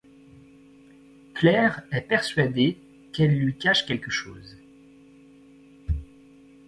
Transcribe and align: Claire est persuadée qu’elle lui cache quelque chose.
Claire 1.35 1.83
est 1.91 2.01
persuadée 2.01 2.75
qu’elle 3.13 3.37
lui 3.37 3.55
cache 3.55 3.85
quelque 3.85 4.09
chose. 4.09 4.57